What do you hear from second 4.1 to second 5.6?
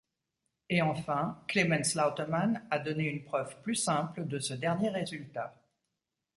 de ce dernier résultat.